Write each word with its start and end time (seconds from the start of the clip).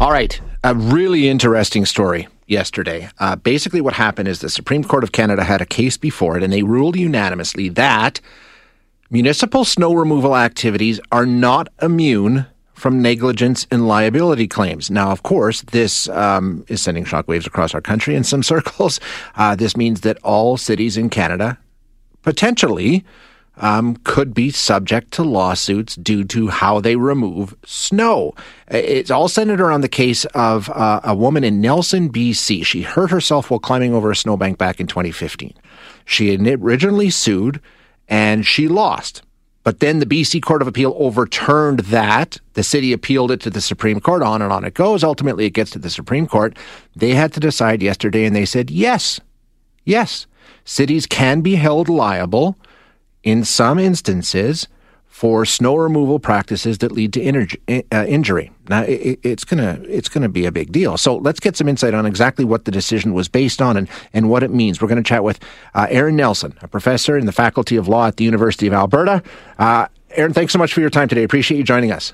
All 0.00 0.10
right. 0.10 0.40
A 0.64 0.74
really 0.74 1.28
interesting 1.28 1.86
story 1.86 2.26
yesterday. 2.48 3.08
Uh, 3.20 3.36
basically, 3.36 3.80
what 3.80 3.94
happened 3.94 4.26
is 4.26 4.40
the 4.40 4.50
Supreme 4.50 4.82
Court 4.82 5.04
of 5.04 5.12
Canada 5.12 5.44
had 5.44 5.60
a 5.60 5.66
case 5.66 5.96
before 5.96 6.36
it, 6.36 6.42
and 6.42 6.52
they 6.52 6.64
ruled 6.64 6.96
unanimously 6.96 7.68
that 7.70 8.20
municipal 9.08 9.64
snow 9.64 9.94
removal 9.94 10.36
activities 10.36 10.98
are 11.12 11.26
not 11.26 11.68
immune 11.80 12.46
from 12.74 13.00
negligence 13.00 13.68
and 13.70 13.86
liability 13.86 14.48
claims. 14.48 14.90
Now, 14.90 15.12
of 15.12 15.22
course, 15.22 15.62
this 15.62 16.08
um, 16.08 16.64
is 16.66 16.82
sending 16.82 17.04
shockwaves 17.04 17.46
across 17.46 17.72
our 17.72 17.80
country 17.80 18.16
in 18.16 18.24
some 18.24 18.42
circles. 18.52 18.98
Uh, 19.36 19.54
this 19.54 19.76
means 19.76 20.00
that 20.00 20.18
all 20.24 20.56
cities 20.56 20.96
in 20.96 21.08
Canada 21.08 21.56
potentially 22.22 23.04
um, 23.56 23.96
could 23.98 24.34
be 24.34 24.50
subject 24.50 25.12
to 25.12 25.22
lawsuits 25.22 25.96
due 25.96 26.24
to 26.24 26.48
how 26.48 26.80
they 26.80 26.96
remove 26.96 27.54
snow. 27.64 28.34
It's 28.68 29.10
all 29.10 29.28
centered 29.28 29.60
around 29.60 29.82
the 29.82 29.88
case 29.88 30.24
of 30.26 30.68
uh, 30.70 31.00
a 31.04 31.14
woman 31.14 31.44
in 31.44 31.60
Nelson, 31.60 32.10
BC. 32.10 32.64
She 32.64 32.82
hurt 32.82 33.10
herself 33.10 33.50
while 33.50 33.60
climbing 33.60 33.94
over 33.94 34.10
a 34.10 34.16
snowbank 34.16 34.58
back 34.58 34.80
in 34.80 34.86
2015. 34.86 35.54
She 36.04 36.36
originally 36.36 37.10
sued 37.10 37.60
and 38.08 38.44
she 38.46 38.68
lost. 38.68 39.22
But 39.62 39.80
then 39.80 39.98
the 39.98 40.06
BC 40.06 40.42
Court 40.42 40.60
of 40.60 40.68
Appeal 40.68 40.94
overturned 40.98 41.80
that. 41.80 42.38
The 42.52 42.62
city 42.62 42.92
appealed 42.92 43.30
it 43.30 43.40
to 43.40 43.50
the 43.50 43.62
Supreme 43.62 43.98
Court. 43.98 44.22
On 44.22 44.42
and 44.42 44.52
on 44.52 44.62
it 44.64 44.74
goes. 44.74 45.02
Ultimately, 45.02 45.46
it 45.46 45.54
gets 45.54 45.70
to 45.70 45.78
the 45.78 45.88
Supreme 45.88 46.26
Court. 46.26 46.58
They 46.94 47.14
had 47.14 47.32
to 47.32 47.40
decide 47.40 47.82
yesterday, 47.82 48.26
and 48.26 48.36
they 48.36 48.44
said 48.44 48.70
yes, 48.70 49.20
yes, 49.84 50.26
cities 50.66 51.06
can 51.06 51.40
be 51.40 51.54
held 51.54 51.88
liable 51.88 52.58
in 53.24 53.44
some 53.44 53.78
instances 53.78 54.68
for 55.08 55.44
snow 55.44 55.76
removal 55.76 56.18
practices 56.18 56.78
that 56.78 56.90
lead 56.90 57.12
to 57.12 57.22
uh, 57.92 58.04
injury. 58.04 58.50
Now, 58.68 58.82
it, 58.82 59.20
it's 59.22 59.44
gonna 59.44 59.80
it's 59.84 60.08
gonna 60.08 60.28
be 60.28 60.44
a 60.44 60.52
big 60.52 60.72
deal. 60.72 60.96
So 60.96 61.16
let's 61.16 61.40
get 61.40 61.56
some 61.56 61.68
insight 61.68 61.94
on 61.94 62.04
exactly 62.04 62.44
what 62.44 62.64
the 62.64 62.70
decision 62.70 63.14
was 63.14 63.28
based 63.28 63.62
on 63.62 63.76
and, 63.76 63.88
and 64.12 64.28
what 64.28 64.42
it 64.42 64.50
means. 64.50 64.82
We're 64.82 64.88
going 64.88 65.02
to 65.02 65.08
chat 65.08 65.22
with 65.22 65.38
uh, 65.74 65.86
Erin 65.88 66.16
Nelson, 66.16 66.54
a 66.62 66.68
professor 66.68 67.16
in 67.16 67.26
the 67.26 67.32
Faculty 67.32 67.76
of 67.76 67.88
Law 67.88 68.08
at 68.08 68.16
the 68.16 68.24
University 68.24 68.66
of 68.66 68.72
Alberta. 68.72 69.22
Uh, 69.58 69.86
Erin, 70.10 70.32
thanks 70.32 70.52
so 70.52 70.58
much 70.58 70.72
for 70.72 70.80
your 70.80 70.90
time 70.90 71.08
today. 71.08 71.22
Appreciate 71.22 71.58
you 71.58 71.64
joining 71.64 71.92
us. 71.92 72.12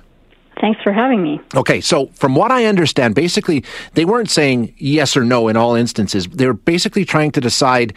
Thanks 0.60 0.82
for 0.82 0.92
having 0.92 1.22
me. 1.22 1.40
Okay, 1.54 1.80
so 1.80 2.08
from 2.08 2.34
what 2.34 2.50
I 2.50 2.66
understand, 2.66 3.14
basically 3.14 3.64
they 3.94 4.04
weren't 4.04 4.28
saying 4.28 4.74
yes 4.76 5.16
or 5.16 5.24
no 5.24 5.48
in 5.48 5.56
all 5.56 5.74
instances. 5.74 6.26
They 6.26 6.46
were 6.46 6.52
basically 6.52 7.06
trying 7.06 7.30
to 7.32 7.40
decide 7.40 7.94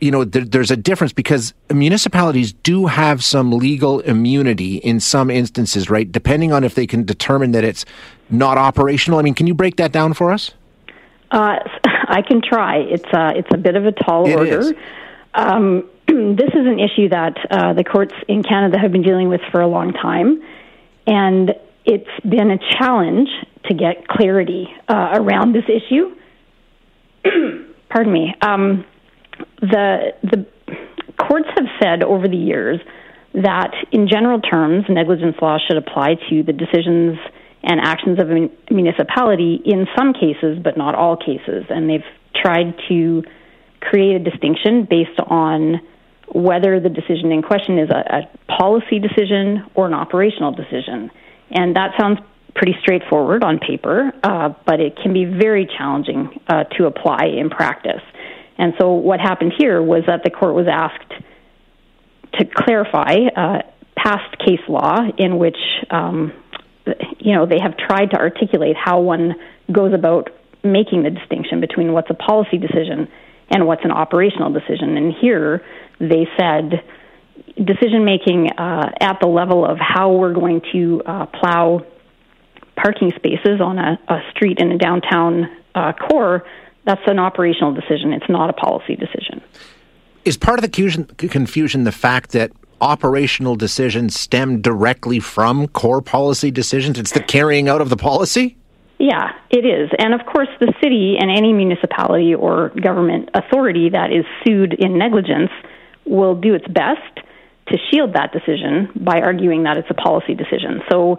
you 0.00 0.10
know, 0.10 0.24
there, 0.24 0.44
there's 0.44 0.70
a 0.70 0.76
difference 0.76 1.12
because 1.12 1.54
municipalities 1.72 2.52
do 2.52 2.86
have 2.86 3.24
some 3.24 3.52
legal 3.52 4.00
immunity 4.00 4.76
in 4.76 5.00
some 5.00 5.30
instances, 5.30 5.90
right? 5.90 6.10
Depending 6.10 6.52
on 6.52 6.64
if 6.64 6.74
they 6.74 6.86
can 6.86 7.04
determine 7.04 7.52
that 7.52 7.64
it's 7.64 7.84
not 8.30 8.58
operational. 8.58 9.18
I 9.18 9.22
mean, 9.22 9.34
can 9.34 9.46
you 9.46 9.54
break 9.54 9.76
that 9.76 9.92
down 9.92 10.14
for 10.14 10.32
us? 10.32 10.52
Uh, 11.30 11.56
I 11.84 12.22
can 12.22 12.40
try. 12.42 12.76
It's 12.78 13.12
uh, 13.12 13.32
it's 13.36 13.48
a 13.52 13.58
bit 13.58 13.76
of 13.76 13.86
a 13.86 13.92
tall 13.92 14.26
it 14.26 14.34
order. 14.34 14.72
Um, 15.34 15.88
this 16.06 16.50
is 16.54 16.66
an 16.66 16.78
issue 16.78 17.08
that 17.10 17.36
uh, 17.50 17.72
the 17.74 17.84
courts 17.84 18.14
in 18.28 18.42
Canada 18.42 18.78
have 18.78 18.92
been 18.92 19.02
dealing 19.02 19.28
with 19.28 19.40
for 19.50 19.60
a 19.60 19.66
long 19.68 19.92
time, 19.92 20.42
and 21.06 21.54
it's 21.84 22.08
been 22.28 22.50
a 22.50 22.58
challenge 22.78 23.28
to 23.64 23.74
get 23.74 24.08
clarity 24.08 24.68
uh, 24.88 25.10
around 25.14 25.54
this 25.54 25.64
issue. 25.68 26.14
Pardon 27.88 28.12
me. 28.12 28.34
Um, 28.40 28.84
the 29.60 30.14
the 30.22 30.46
courts 31.18 31.48
have 31.56 31.66
said 31.82 32.02
over 32.02 32.28
the 32.28 32.36
years 32.36 32.80
that, 33.34 33.74
in 33.92 34.08
general 34.08 34.40
terms, 34.40 34.84
negligence 34.88 35.36
law 35.42 35.58
should 35.66 35.76
apply 35.76 36.14
to 36.30 36.42
the 36.42 36.52
decisions 36.52 37.18
and 37.62 37.80
actions 37.80 38.18
of 38.18 38.30
a 38.30 38.48
municipality 38.72 39.60
in 39.64 39.86
some 39.96 40.12
cases, 40.12 40.58
but 40.62 40.76
not 40.76 40.94
all 40.94 41.16
cases. 41.16 41.64
And 41.68 41.90
they've 41.90 42.06
tried 42.34 42.74
to 42.88 43.22
create 43.80 44.16
a 44.16 44.18
distinction 44.18 44.86
based 44.88 45.18
on 45.26 45.80
whether 46.32 46.78
the 46.80 46.88
decision 46.88 47.32
in 47.32 47.42
question 47.42 47.78
is 47.78 47.90
a, 47.90 48.18
a 48.18 48.52
policy 48.58 48.98
decision 48.98 49.64
or 49.74 49.86
an 49.86 49.94
operational 49.94 50.52
decision. 50.52 51.10
And 51.50 51.76
that 51.76 51.92
sounds 51.98 52.18
pretty 52.54 52.76
straightforward 52.80 53.44
on 53.44 53.58
paper, 53.58 54.12
uh, 54.22 54.50
but 54.66 54.80
it 54.80 54.96
can 55.02 55.12
be 55.12 55.24
very 55.24 55.66
challenging 55.66 56.40
uh, 56.48 56.64
to 56.76 56.86
apply 56.86 57.26
in 57.26 57.50
practice. 57.50 58.02
And 58.58 58.74
so 58.78 58.92
what 58.92 59.20
happened 59.20 59.52
here 59.56 59.80
was 59.80 60.02
that 60.06 60.24
the 60.24 60.30
court 60.30 60.54
was 60.54 60.66
asked 60.70 61.12
to 62.34 62.44
clarify 62.44 63.14
uh, 63.34 63.62
past 63.96 64.38
case 64.38 64.60
law 64.68 64.98
in 65.16 65.38
which 65.38 65.56
um, 65.90 66.32
you 67.18 67.34
know 67.34 67.46
they 67.46 67.58
have 67.60 67.76
tried 67.76 68.10
to 68.10 68.16
articulate 68.16 68.76
how 68.76 69.00
one 69.00 69.34
goes 69.70 69.92
about 69.94 70.30
making 70.64 71.04
the 71.04 71.10
distinction 71.10 71.60
between 71.60 71.92
what's 71.92 72.10
a 72.10 72.14
policy 72.14 72.58
decision 72.58 73.08
and 73.50 73.66
what's 73.66 73.84
an 73.84 73.92
operational 73.92 74.52
decision. 74.52 74.96
And 74.96 75.14
here 75.20 75.64
they 76.00 76.26
said 76.36 76.82
decision 77.56 78.04
making 78.04 78.50
uh, 78.58 78.90
at 79.00 79.20
the 79.20 79.28
level 79.28 79.64
of 79.64 79.78
how 79.78 80.12
we're 80.12 80.34
going 80.34 80.60
to 80.72 81.02
uh, 81.06 81.26
plow 81.26 81.84
parking 82.76 83.12
spaces 83.16 83.60
on 83.60 83.78
a, 83.78 83.98
a 84.08 84.20
street 84.30 84.58
in 84.58 84.72
a 84.72 84.78
downtown 84.78 85.48
uh, 85.74 85.92
core 85.92 86.44
that's 86.88 87.02
an 87.06 87.18
operational 87.18 87.74
decision. 87.74 88.14
It's 88.14 88.30
not 88.30 88.48
a 88.48 88.54
policy 88.54 88.96
decision. 88.96 89.42
Is 90.24 90.38
part 90.38 90.58
of 90.58 90.62
the 90.62 91.28
confusion 91.28 91.84
the 91.84 91.92
fact 91.92 92.32
that 92.32 92.50
operational 92.80 93.56
decisions 93.56 94.18
stem 94.18 94.62
directly 94.62 95.20
from 95.20 95.68
core 95.68 96.00
policy 96.00 96.50
decisions? 96.50 96.98
It's 96.98 97.12
the 97.12 97.20
carrying 97.20 97.68
out 97.68 97.82
of 97.82 97.90
the 97.90 97.96
policy? 97.98 98.56
Yeah, 98.98 99.32
it 99.50 99.66
is. 99.66 99.90
And 99.98 100.14
of 100.14 100.26
course, 100.26 100.48
the 100.60 100.72
city 100.82 101.16
and 101.20 101.30
any 101.30 101.52
municipality 101.52 102.34
or 102.34 102.70
government 102.70 103.28
authority 103.34 103.90
that 103.90 104.10
is 104.10 104.24
sued 104.46 104.72
in 104.72 104.96
negligence 104.98 105.50
will 106.06 106.34
do 106.34 106.54
its 106.54 106.66
best 106.68 107.20
to 107.68 107.76
shield 107.90 108.14
that 108.14 108.32
decision 108.32 108.88
by 108.96 109.20
arguing 109.20 109.64
that 109.64 109.76
it's 109.76 109.90
a 109.90 109.94
policy 109.94 110.34
decision. 110.34 110.80
So 110.90 111.18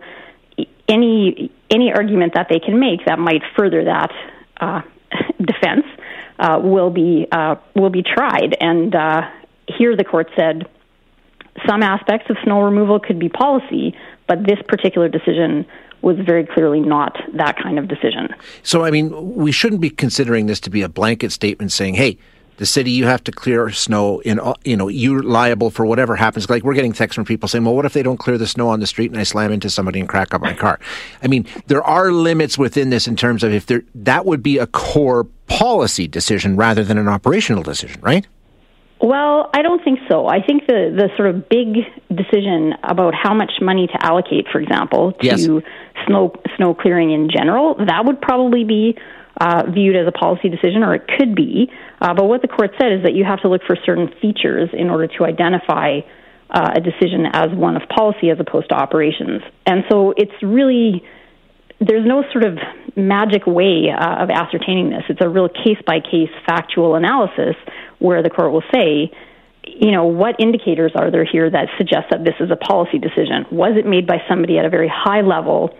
any 0.88 1.52
any 1.70 1.94
argument 1.94 2.34
that 2.34 2.48
they 2.50 2.60
can 2.60 2.80
make 2.80 3.06
that 3.06 3.20
might 3.20 3.44
further 3.56 3.86
that 3.86 4.12
uh, 4.60 4.82
defense 5.46 5.86
uh, 6.40 6.60
will 6.62 6.90
be 6.90 7.28
uh, 7.32 7.56
will 7.76 7.90
be 7.90 8.04
tried. 8.04 8.56
And 8.60 8.96
uh, 8.96 9.30
here, 9.68 9.96
the 9.96 10.04
court 10.04 10.30
said 10.36 10.68
some 11.68 11.84
aspects 11.84 12.30
of 12.30 12.38
snow 12.44 12.62
removal 12.62 13.00
could 13.00 13.20
be 13.20 13.30
policy, 13.30 13.96
but 14.28 14.46
this 14.46 14.60
particular 14.68 15.10
decision 15.10 15.66
was 16.02 16.18
very 16.20 16.46
clearly 16.46 16.80
not 16.80 17.18
that 17.34 17.58
kind 17.62 17.78
of 17.78 17.90
decision. 17.90 18.30
So, 18.64 18.86
I 18.86 18.92
mean, 18.92 19.36
we 19.36 19.52
shouldn't 19.52 19.82
be 19.82 19.90
considering 19.90 20.46
this 20.46 20.62
to 20.62 20.70
be 20.70 20.82
a 20.82 20.90
blanket 20.90 21.32
statement 21.32 21.72
saying, 21.72 21.96
"Hey." 21.96 22.18
The 22.60 22.66
city, 22.66 22.92
you 22.92 23.06
have 23.06 23.24
to 23.24 23.32
clear 23.32 23.72
snow 23.72 24.20
in, 24.20 24.40
you 24.66 24.76
know, 24.76 24.90
you're 24.90 25.24
liable 25.24 25.70
for 25.70 25.86
whatever 25.86 26.18
happens. 26.18 26.50
Like 26.50 26.64
we're 26.64 26.74
getting 26.74 26.92
texts 26.92 27.16
from 27.16 27.24
people 27.24 27.48
saying, 27.48 27.64
well, 27.64 27.74
what 27.74 27.86
if 27.86 27.94
they 27.94 28.04
don't 28.04 28.18
clear 28.18 28.38
the 28.38 28.48
snow 28.48 28.68
on 28.68 28.82
the 28.82 28.88
street 28.88 29.12
and 29.12 29.20
I 29.20 29.24
slam 29.24 29.54
into 29.54 29.70
somebody 29.70 30.00
and 30.02 30.10
crack 30.10 30.34
up 30.34 30.42
my 30.42 30.54
car? 30.54 30.78
I 31.24 31.28
mean, 31.28 31.48
there 31.68 31.82
are 31.82 32.12
limits 32.12 32.58
within 32.58 32.90
this 32.90 33.08
in 33.08 33.16
terms 33.16 33.44
of 33.44 33.54
if 33.54 33.66
there, 33.66 33.84
that 33.96 34.26
would 34.26 34.44
be 34.44 34.58
a 34.58 34.68
core 34.68 35.24
policy 35.48 36.06
decision 36.06 36.58
rather 36.58 36.84
than 36.84 36.98
an 36.98 37.08
operational 37.08 37.64
decision, 37.64 38.02
right? 38.02 38.28
Well, 39.02 39.50
I 39.54 39.62
don't 39.62 39.82
think 39.82 40.00
so. 40.10 40.28
I 40.28 40.42
think 40.46 40.68
the, 40.68 40.94
the 40.94 41.10
sort 41.16 41.30
of 41.30 41.48
big 41.48 41.86
decision 42.14 42.74
about 42.84 43.16
how 43.16 43.34
much 43.34 43.54
money 43.62 43.88
to 43.88 44.06
allocate, 44.06 44.48
for 44.52 44.60
example, 44.60 45.14
to 45.14 45.26
yes. 45.26 45.46
snow 46.06 46.34
snow 46.58 46.74
clearing 46.74 47.12
in 47.12 47.30
general, 47.30 47.76
that 47.86 48.04
would 48.04 48.22
probably 48.22 48.66
be 48.66 48.98
uh, 49.40 49.64
viewed 49.70 49.96
as 49.96 50.08
a 50.08 50.12
policy 50.12 50.50
decision, 50.50 50.84
or 50.84 50.96
it 50.96 51.08
could 51.18 51.36
be. 51.36 51.72
Uh, 52.02 52.14
but 52.14 52.26
what 52.26 52.42
the 52.42 52.48
court 52.48 52.72
said 52.80 52.92
is 52.92 53.04
that 53.04 53.14
you 53.14 53.24
have 53.24 53.42
to 53.42 53.50
look 53.50 53.62
for 53.66 53.78
certain 53.86 54.10
features 54.22 54.70
in 54.74 54.90
order 54.90 55.08
to 55.08 55.26
identify 55.26 56.00
uh, 56.50 56.72
a 56.76 56.82
decision 56.82 57.26
as 57.32 57.50
one 57.52 57.76
of 57.76 57.88
policy 57.90 58.30
as 58.30 58.40
opposed 58.40 58.70
to 58.70 58.76
operations. 58.76 59.42
And 59.66 59.84
so 59.90 60.14
it's 60.18 60.34
really 60.42 61.04
there's 61.80 62.06
no 62.06 62.24
sort 62.34 62.44
of 62.44 62.58
magic 62.98 63.48
way 63.48 63.90
uh, 63.90 64.24
of 64.24 64.30
ascertaining 64.30 64.90
this. 64.90 65.04
It's 65.08 65.22
a 65.22 65.30
real 65.30 65.48
case 65.48 65.80
by 65.86 66.02
case 66.02 66.30
factual 66.46 66.96
analysis 66.96 67.56
where 68.00 68.22
the 68.22 68.30
court 68.30 68.52
will 68.52 68.64
say, 68.74 69.12
you 69.64 69.92
know, 69.92 70.06
what 70.06 70.36
indicators 70.40 70.92
are 70.96 71.10
there 71.10 71.24
here 71.24 71.50
that 71.50 71.70
suggest 71.78 72.08
that 72.12 72.26
this 72.26 72.36
is 72.42 72.52
a 72.52 72.58
policy 72.58 72.98
decision? 72.98 73.46
Was 73.52 73.78
it 73.78 73.86
made 73.86 74.08
by 74.08 74.18
somebody 74.28 74.58
at 74.58 74.66
a 74.66 74.70
very 74.70 74.92
high 74.94 75.22
level 75.22 75.78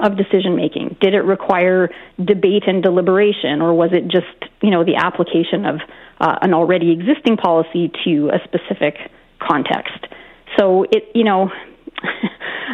of 0.00 0.16
decision 0.16 0.56
making? 0.56 0.96
Did 1.00 1.14
it 1.14 1.22
require 1.22 1.90
debate 2.22 2.64
and 2.66 2.82
deliberation, 2.82 3.60
or 3.60 3.74
was 3.74 3.90
it 3.92 4.08
just 4.08 4.52
you 4.62 4.70
know 4.70 4.84
the 4.84 4.96
application 4.96 5.66
of 5.66 5.80
uh, 6.20 6.38
an 6.42 6.54
already 6.54 6.92
existing 6.92 7.36
policy 7.36 7.90
to 8.04 8.30
a 8.30 8.38
specific 8.44 8.96
context? 9.38 10.06
So 10.58 10.84
it 10.84 11.10
you 11.14 11.24
know. 11.24 11.50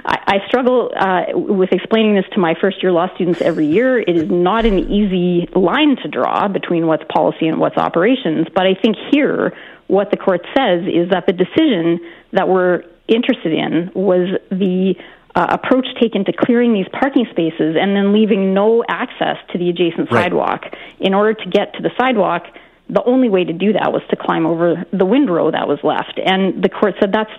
I, 0.04 0.38
struggle 0.46 0.90
uh, 0.96 1.24
with 1.34 1.72
explaining 1.72 2.14
this 2.14 2.24
to 2.32 2.38
my 2.38 2.54
first 2.58 2.82
year 2.82 2.92
law 2.92 3.12
students 3.14 3.42
every 3.42 3.66
year. 3.66 3.98
It 3.98 4.16
is 4.16 4.30
not 4.30 4.64
an 4.64 4.78
easy 4.78 5.48
line 5.54 5.96
to 6.02 6.08
draw 6.08 6.48
between 6.48 6.86
what's 6.86 7.04
policy 7.12 7.46
and 7.46 7.58
what's 7.58 7.76
operations, 7.76 8.46
but 8.54 8.64
I 8.64 8.74
think 8.74 8.96
here 9.10 9.52
what 9.88 10.10
the 10.10 10.16
court 10.16 10.46
says 10.56 10.84
is 10.86 11.10
that 11.10 11.26
the 11.26 11.32
decision 11.32 12.00
that 12.32 12.48
we're 12.48 12.84
interested 13.08 13.52
in 13.52 13.90
was 13.94 14.38
the 14.50 14.94
uh, 15.34 15.46
approach 15.50 15.86
taken 16.00 16.24
to 16.24 16.32
clearing 16.32 16.72
these 16.72 16.86
parking 16.92 17.26
spaces 17.30 17.76
and 17.80 17.94
then 17.94 18.12
leaving 18.12 18.54
no 18.54 18.84
access 18.88 19.36
to 19.52 19.58
the 19.58 19.68
adjacent 19.68 20.10
right. 20.10 20.24
sidewalk. 20.24 20.62
In 21.00 21.14
order 21.14 21.34
to 21.34 21.50
get 21.50 21.74
to 21.74 21.82
the 21.82 21.90
sidewalk, 21.98 22.44
the 22.88 23.02
only 23.04 23.28
way 23.28 23.44
to 23.44 23.52
do 23.52 23.72
that 23.74 23.92
was 23.92 24.02
to 24.10 24.16
climb 24.16 24.46
over 24.46 24.84
the 24.92 25.04
windrow 25.04 25.50
that 25.50 25.68
was 25.68 25.78
left. 25.82 26.18
And 26.24 26.62
the 26.62 26.68
court 26.68 26.94
said 27.00 27.12
that's 27.12 27.30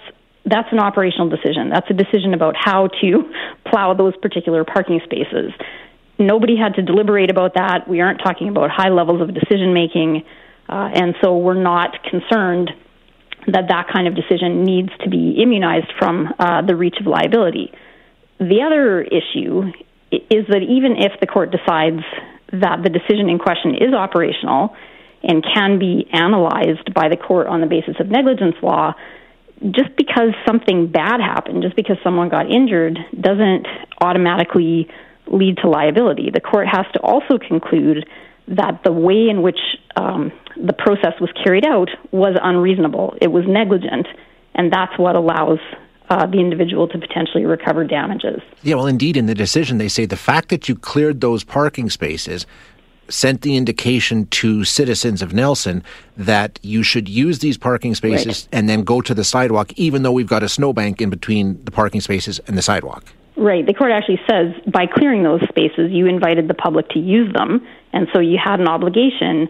that's 0.46 0.72
an 0.72 0.80
operational 0.80 1.30
decision. 1.30 1.70
That's 1.70 1.90
a 1.90 1.94
decision 1.94 2.34
about 2.34 2.56
how 2.58 2.88
to 3.02 3.32
plow 3.66 3.94
those 3.94 4.16
particular 4.18 4.64
parking 4.64 5.02
spaces. 5.04 5.52
Nobody 6.18 6.56
had 6.58 6.76
to 6.76 6.82
deliberate 6.82 7.30
about 7.30 7.54
that. 7.56 7.88
We 7.88 8.02
aren't 8.02 8.20
talking 8.20 8.50
about 8.50 8.70
high 8.72 8.90
levels 8.90 9.22
of 9.22 9.34
decision 9.34 9.74
making, 9.74 10.24
uh, 10.68 10.90
and 10.94 11.16
so 11.22 11.38
we're 11.38 11.62
not 11.62 12.04
concerned 12.04 12.72
that 13.54 13.68
that 13.70 13.88
kind 13.94 14.08
of 14.08 14.16
decision 14.16 14.64
needs 14.64 14.90
to 15.04 15.10
be 15.10 15.42
immunized 15.42 15.92
from 15.98 16.28
uh, 16.40 16.62
the 16.62 16.76
reach 16.76 16.96
of 17.00 17.08
liability. 17.08 17.72
The 18.40 18.62
other 18.66 19.02
issue 19.02 19.72
is 20.12 20.48
that 20.48 20.64
even 20.64 20.96
if 20.98 21.20
the 21.20 21.28
court 21.28 21.52
decides 21.52 22.04
that 22.52 22.82
the 22.84 22.90
decision 22.90 23.30
in 23.30 23.38
question 23.38 23.76
is 23.76 23.94
operational 23.94 24.76
and 25.22 25.44
can 25.44 25.78
be 25.80 26.08
analyzed 26.12 26.94
by 26.94 27.10
the 27.10 27.18
court 27.18 27.48
on 27.48 27.62
the 27.62 27.68
basis 27.68 27.96
of 28.00 28.08
negligence 28.08 28.56
law, 28.64 28.94
just 29.72 29.96
because 29.98 30.34
something 30.48 30.88
bad 30.88 31.20
happened, 31.20 31.62
just 31.62 31.76
because 31.76 31.98
someone 32.04 32.30
got 32.30 32.50
injured, 32.50 32.98
doesn't 33.20 33.68
automatically 34.02 34.88
lead 35.28 35.58
to 35.58 35.70
liability. 35.70 36.30
The 36.34 36.40
court 36.40 36.68
has 36.68 36.86
to 36.94 37.00
also 37.02 37.38
conclude 37.38 38.08
that 38.48 38.82
the 38.84 38.92
way 38.92 39.28
in 39.30 39.42
which 39.42 39.60
um, 39.96 40.32
the 40.64 40.74
process 40.74 41.14
was 41.20 41.30
carried 41.44 41.66
out 41.66 41.90
was 42.12 42.38
unreasonable. 42.42 43.16
It 43.22 43.32
was 43.32 43.46
negligent, 43.48 44.08
and 44.56 44.72
that's 44.72 44.98
what 44.98 45.16
allows 45.16 45.60
uh, 46.10 46.26
the 46.26 46.40
individual 46.40 46.88
to 46.88 46.98
potentially 46.98 47.46
recover 47.46 47.84
damages. 47.84 48.42
Yeah, 48.64 48.76
well, 48.76 48.88
indeed, 48.88 49.16
in 49.16 49.28
the 49.28 49.36
decision, 49.36 49.78
they 49.78 49.88
say 49.88 50.06
the 50.06 50.18
fact 50.18 50.50
that 50.50 50.68
you 50.68 50.76
cleared 50.76 51.22
those 51.22 51.44
parking 51.44 51.90
spaces 51.90 52.46
sent 53.10 53.42
the 53.42 53.56
indication 53.56 54.28
to 54.28 54.64
citizens 54.64 55.22
of 55.22 55.34
Nelson 55.34 55.84
that 56.16 56.60
you 56.62 56.84
should 56.84 57.10
use 57.10 57.40
these 57.40 57.58
parking 57.58 57.96
spaces 57.96 58.48
right. 58.52 58.60
and 58.60 58.70
then 58.70 58.84
go 58.84 59.02
to 59.02 59.14
the 59.14 59.24
sidewalk, 59.24 59.74
even 59.78 60.04
though 60.04 60.12
we've 60.12 60.28
got 60.28 60.44
a 60.44 60.50
snowbank 60.50 61.02
in 61.02 61.10
between 61.10 61.64
the 61.66 61.72
parking 61.72 62.02
spaces 62.02 62.40
and 62.48 62.58
the 62.58 62.62
sidewalk. 62.62 63.06
Right. 63.36 63.66
The 63.66 63.74
court 63.74 63.92
actually 63.92 64.20
says 64.30 64.54
by 64.72 64.86
clearing 64.86 65.24
those 65.24 65.42
spaces, 65.50 65.92
you 65.92 66.06
invited 66.06 66.48
the 66.48 66.54
public 66.54 66.90
to 66.90 67.00
use 67.00 67.34
them, 67.34 67.66
and 67.94 68.08
so 68.14 68.20
you 68.20 68.38
had 68.44 68.60
an 68.60 68.68
obligation 68.68 69.48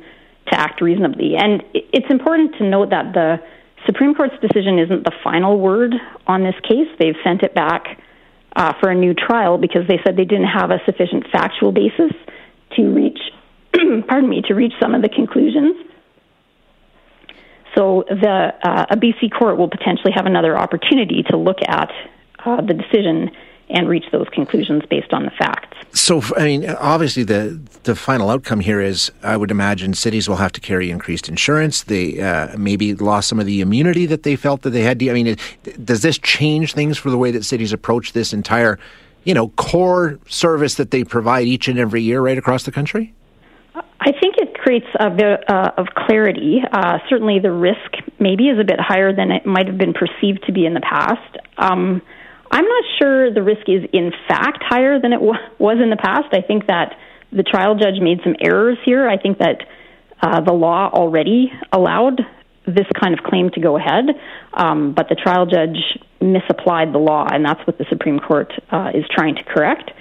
to 0.52 0.60
act 0.60 0.82
reasonably. 0.82 1.36
And 1.38 1.64
it's 1.74 2.10
important 2.10 2.56
to 2.58 2.64
note 2.64 2.90
that 2.92 3.14
the 3.14 3.38
Supreme 3.86 4.14
Court's 4.14 4.36
decision 4.42 4.80
isn't 4.80 5.04
the 5.04 5.14
final 5.24 5.60
word 5.60 5.94
on 6.28 6.44
this 6.44 6.56
case. 6.64 6.88
They've 7.00 7.16
sent 7.24 7.44
it 7.44 7.56
back 7.56 8.00
uh, 8.56 8.74
for 8.80 8.90
a 8.90 8.96
new 8.96 9.14
trial 9.14 9.58
because 9.58 9.88
they 9.88 10.00
said 10.04 10.18
they 10.18 10.26
didn't 10.26 10.48
have 10.48 10.72
a 10.72 10.80
sufficient 10.86 11.28
factual 11.32 11.72
basis 11.72 12.12
to 12.76 12.94
reach 12.94 13.20
pardon 14.08 14.30
me, 14.30 14.42
to 14.44 14.54
reach 14.54 14.74
some 14.82 14.96
of 14.96 15.02
the 15.02 15.10
conclusions. 15.10 15.76
So 17.76 18.04
the 18.10 18.54
uh, 18.64 18.86
a 18.90 18.98
BC 18.98 19.32
court 19.38 19.58
will 19.58 19.70
potentially 19.70 20.12
have 20.16 20.26
another 20.26 20.58
opportunity 20.58 21.24
to 21.30 21.38
look 21.38 21.60
at 21.68 21.92
uh, 22.44 22.62
the 22.62 22.74
decision 22.74 23.32
and 23.70 23.88
reach 23.88 24.06
those 24.12 24.28
conclusions 24.34 24.84
based 24.90 25.14
on 25.14 25.24
the 25.24 25.32
facts. 25.32 25.78
So, 25.92 26.22
I 26.38 26.44
mean, 26.44 26.70
obviously, 26.70 27.24
the 27.24 27.60
the 27.84 27.96
final 27.96 28.30
outcome 28.30 28.60
here 28.60 28.82
is, 28.82 29.12
I 29.24 29.38
would 29.38 29.52
imagine, 29.52 29.94
cities 29.94 30.28
will 30.28 30.38
have 30.38 30.52
to 30.54 30.62
carry 30.62 30.92
increased 30.92 31.30
insurance. 31.30 31.84
They 31.84 32.20
uh, 32.20 32.58
maybe 32.58 32.94
lost 32.96 33.28
some 33.28 33.40
of 33.40 33.46
the 33.46 33.62
immunity 33.62 34.06
that 34.08 34.24
they 34.24 34.36
felt 34.36 34.62
that 34.64 34.72
they 34.72 34.84
had. 34.84 35.02
I 35.02 35.14
mean, 35.14 35.28
it, 35.28 35.86
does 35.86 36.02
this 36.02 36.18
change 36.18 36.74
things 36.74 36.98
for 36.98 37.10
the 37.10 37.18
way 37.18 37.32
that 37.32 37.44
cities 37.46 37.74
approach 37.74 38.14
this 38.14 38.34
entire, 38.34 38.80
you 39.24 39.34
know, 39.34 39.50
core 39.50 40.20
service 40.28 40.76
that 40.76 40.92
they 40.92 41.04
provide 41.04 41.48
each 41.48 41.68
and 41.68 41.80
every 41.80 42.02
year 42.02 42.22
right 42.22 42.38
across 42.38 42.64
the 42.64 42.72
country? 42.72 43.14
I 44.02 44.12
think 44.12 44.38
it 44.38 44.54
creates 44.54 44.88
a 45.00 45.10
bit 45.10 45.50
uh, 45.50 45.72
of 45.78 45.88
clarity. 45.96 46.62
Uh, 46.72 47.00
certainly, 47.10 47.40
the 47.40 47.52
risk 47.52 47.96
maybe 48.20 48.48
is 48.48 48.60
a 48.60 48.64
bit 48.64 48.80
higher 48.80 49.14
than 49.14 49.32
it 49.32 49.46
might 49.46 49.68
have 49.68 49.78
been 49.78 49.94
perceived 49.94 50.46
to 50.46 50.54
be 50.54 50.66
in 50.66 50.74
the 50.74 50.82
past. 50.82 51.38
Um, 51.58 52.02
I'm 52.52 52.66
not 52.66 52.84
sure 52.98 53.34
the 53.34 53.44
risk 53.44 53.68
is 53.68 53.84
in 53.94 54.12
fact 54.28 54.64
higher 54.64 55.00
than 55.00 55.14
it 55.14 55.18
w- 55.20 55.40
was 55.60 55.78
in 55.82 55.90
the 55.90 55.98
past. 55.98 56.34
I 56.34 56.42
think 56.42 56.68
that 56.68 56.98
the 57.32 57.44
trial 57.44 57.76
judge 57.76 58.00
made 58.02 58.20
some 58.24 58.36
errors 58.40 58.78
here. 58.84 59.08
I 59.08 59.18
think 59.18 59.38
that 59.40 59.68
uh, 60.22 60.42
the 60.42 60.54
law 60.54 60.90
already 60.92 61.52
allowed 61.72 62.22
this 62.66 62.88
kind 63.00 63.18
of 63.18 63.24
claim 63.24 63.50
to 63.52 63.60
go 63.60 63.78
ahead, 63.78 64.06
um, 64.54 64.94
but 64.94 65.10
the 65.10 65.16
trial 65.16 65.46
judge 65.46 65.78
misapplied 66.22 66.94
the 66.94 67.00
law, 67.00 67.26
and 67.32 67.46
that's 67.46 67.66
what 67.66 67.78
the 67.78 67.86
Supreme 67.90 68.20
Court 68.20 68.52
uh, 68.72 68.92
is 68.94 69.06
trying 69.10 69.36
to 69.36 69.44
correct. 69.44 69.92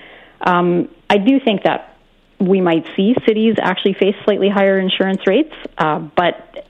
Um, 0.40 0.88
I 1.08 1.18
do 1.18 1.40
think 1.40 1.62
that 1.64 1.96
we 2.40 2.60
might 2.60 2.86
see 2.96 3.14
cities 3.26 3.56
actually 3.60 3.94
face 3.94 4.14
slightly 4.24 4.48
higher 4.48 4.78
insurance 4.78 5.20
rates, 5.26 5.54
uh, 5.76 5.98
but 5.98 6.66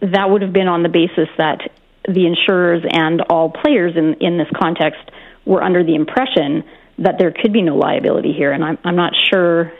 that 0.00 0.30
would 0.30 0.42
have 0.42 0.52
been 0.52 0.68
on 0.68 0.82
the 0.82 0.88
basis 0.88 1.28
that 1.38 1.70
the 2.06 2.26
insurers 2.26 2.84
and 2.90 3.20
all 3.22 3.50
players 3.50 3.96
in, 3.96 4.14
in 4.14 4.38
this 4.38 4.48
context 4.60 5.00
were 5.44 5.62
under 5.62 5.84
the 5.84 5.94
impression 5.94 6.64
that 6.98 7.16
there 7.18 7.32
could 7.32 7.52
be 7.52 7.62
no 7.62 7.76
liability 7.76 8.32
here, 8.32 8.52
and 8.52 8.64
I'm, 8.64 8.78
I'm 8.84 8.96
not 8.96 9.12
sure 9.30 9.72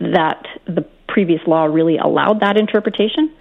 that 0.00 0.46
the 0.66 0.86
previous 1.08 1.40
law 1.46 1.64
really 1.64 1.98
allowed 1.98 2.40
that 2.40 2.56
interpretation. 2.56 3.32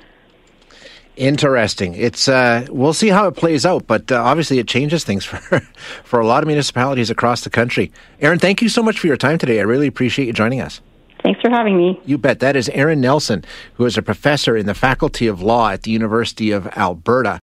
Interesting. 1.15 1.95
It's 1.95 2.29
uh, 2.29 2.65
we'll 2.69 2.93
see 2.93 3.09
how 3.09 3.27
it 3.27 3.35
plays 3.35 3.65
out, 3.65 3.85
but 3.87 4.09
uh, 4.09 4.23
obviously 4.23 4.57
it 4.57 4.67
changes 4.67 5.03
things 5.03 5.25
for 5.25 5.59
for 6.03 6.19
a 6.19 6.25
lot 6.25 6.43
of 6.43 6.47
municipalities 6.47 7.09
across 7.09 7.41
the 7.41 7.49
country. 7.49 7.91
Erin, 8.21 8.39
thank 8.39 8.61
you 8.61 8.69
so 8.69 8.81
much 8.81 8.99
for 8.99 9.07
your 9.07 9.17
time 9.17 9.37
today. 9.37 9.59
I 9.59 9.63
really 9.63 9.87
appreciate 9.87 10.27
you 10.27 10.33
joining 10.33 10.61
us. 10.61 10.81
Thanks 11.23 11.41
for 11.41 11.49
having 11.49 11.75
me. 11.75 11.99
You 12.05 12.17
bet. 12.17 12.39
That 12.39 12.55
is 12.55 12.69
Erin 12.69 13.01
Nelson, 13.01 13.43
who 13.73 13.85
is 13.85 13.97
a 13.97 14.01
professor 14.01 14.55
in 14.55 14.65
the 14.65 14.73
Faculty 14.73 15.27
of 15.27 15.41
Law 15.41 15.69
at 15.69 15.83
the 15.83 15.91
University 15.91 16.51
of 16.51 16.67
Alberta. 16.67 17.37